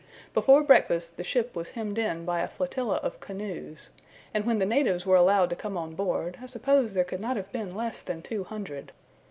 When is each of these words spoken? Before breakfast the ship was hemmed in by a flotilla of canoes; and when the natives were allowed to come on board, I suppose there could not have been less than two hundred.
Before 0.33 0.63
breakfast 0.63 1.17
the 1.17 1.23
ship 1.23 1.55
was 1.55 1.69
hemmed 1.69 1.99
in 1.99 2.25
by 2.25 2.39
a 2.39 2.47
flotilla 2.47 2.95
of 3.03 3.19
canoes; 3.19 3.91
and 4.33 4.45
when 4.47 4.57
the 4.57 4.65
natives 4.65 5.05
were 5.05 5.15
allowed 5.15 5.51
to 5.51 5.55
come 5.55 5.77
on 5.77 5.93
board, 5.93 6.39
I 6.41 6.47
suppose 6.47 6.95
there 6.95 7.03
could 7.03 7.19
not 7.21 7.37
have 7.37 7.51
been 7.51 7.75
less 7.75 8.01
than 8.01 8.23
two 8.23 8.43
hundred. 8.43 8.93